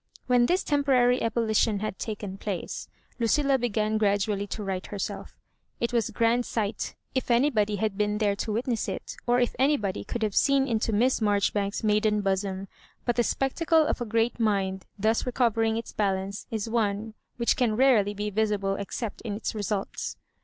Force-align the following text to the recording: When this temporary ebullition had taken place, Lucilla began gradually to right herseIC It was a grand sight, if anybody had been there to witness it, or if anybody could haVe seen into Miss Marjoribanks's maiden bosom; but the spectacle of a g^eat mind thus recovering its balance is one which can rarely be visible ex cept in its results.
When 0.25 0.47
this 0.47 0.63
temporary 0.63 1.21
ebullition 1.21 1.77
had 1.77 1.99
taken 1.99 2.39
place, 2.39 2.87
Lucilla 3.19 3.59
began 3.59 3.99
gradually 3.99 4.47
to 4.47 4.63
right 4.63 4.81
herseIC 4.81 5.27
It 5.79 5.93
was 5.93 6.09
a 6.09 6.11
grand 6.11 6.43
sight, 6.43 6.95
if 7.13 7.29
anybody 7.29 7.75
had 7.75 7.99
been 7.99 8.17
there 8.17 8.35
to 8.37 8.51
witness 8.51 8.87
it, 8.87 9.15
or 9.27 9.39
if 9.39 9.55
anybody 9.59 10.03
could 10.03 10.23
haVe 10.23 10.33
seen 10.35 10.67
into 10.67 10.91
Miss 10.91 11.21
Marjoribanks's 11.21 11.83
maiden 11.83 12.21
bosom; 12.21 12.67
but 13.05 13.15
the 13.15 13.21
spectacle 13.23 13.85
of 13.85 14.01
a 14.01 14.07
g^eat 14.07 14.39
mind 14.39 14.87
thus 14.97 15.27
recovering 15.27 15.77
its 15.77 15.91
balance 15.93 16.47
is 16.49 16.67
one 16.67 17.13
which 17.37 17.55
can 17.55 17.75
rarely 17.75 18.15
be 18.15 18.31
visible 18.31 18.77
ex 18.77 18.97
cept 18.97 19.21
in 19.21 19.33
its 19.35 19.53
results. 19.53 20.17